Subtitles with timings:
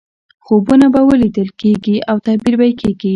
[0.45, 3.09] خوبونه به لیدل کېږي او تعبیر به یې کېږي.